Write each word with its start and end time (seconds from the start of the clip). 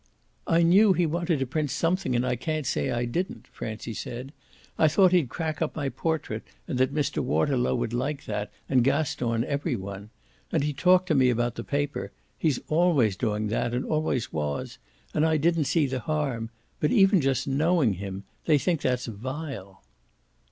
"I 0.47 0.63
knew 0.63 0.93
he 0.93 1.05
wanted 1.05 1.37
to 1.37 1.45
print 1.45 1.69
something 1.69 2.15
and 2.15 2.25
I 2.25 2.35
can't 2.35 2.65
say 2.65 2.89
I 2.89 3.05
didn't!" 3.05 3.45
Francie 3.51 3.93
said. 3.93 4.33
"I 4.75 4.87
thought 4.87 5.11
he'd 5.11 5.29
crack 5.29 5.61
up 5.61 5.75
my 5.75 5.89
portrait 5.89 6.41
and 6.67 6.79
that 6.79 6.91
Mr. 6.91 7.19
Waterlow 7.23 7.75
would 7.75 7.93
like 7.93 8.25
that, 8.25 8.49
and 8.67 8.83
Gaston 8.83 9.31
and 9.35 9.45
every 9.45 9.75
one. 9.75 10.09
And 10.51 10.63
he 10.63 10.73
talked 10.73 11.07
to 11.09 11.13
me 11.13 11.29
about 11.29 11.53
the 11.53 11.63
paper 11.63 12.11
he's 12.39 12.59
always 12.67 13.15
doing 13.15 13.45
that 13.49 13.75
and 13.75 13.85
always 13.85 14.33
was 14.33 14.79
and 15.13 15.23
I 15.23 15.37
didn't 15.37 15.65
see 15.65 15.85
the 15.85 15.99
harm. 15.99 16.49
But 16.79 16.89
even 16.89 17.21
just 17.21 17.47
knowing 17.47 17.93
him 17.93 18.23
they 18.45 18.57
think 18.57 18.81
that's 18.81 19.05
vile." 19.05 19.83